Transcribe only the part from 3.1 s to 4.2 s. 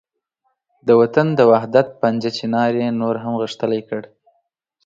هم غښتلې کړ.